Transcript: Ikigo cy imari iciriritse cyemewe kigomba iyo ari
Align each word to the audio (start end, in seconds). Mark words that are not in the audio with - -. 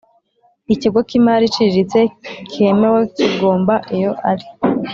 Ikigo 0.73 0.99
cy 1.07 1.15
imari 1.19 1.43
iciriritse 1.47 1.99
cyemewe 2.51 3.01
kigomba 3.15 3.73
iyo 3.95 4.11
ari 4.29 4.45